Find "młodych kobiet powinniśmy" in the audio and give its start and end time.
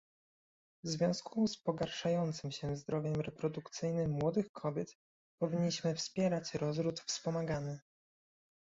4.11-5.95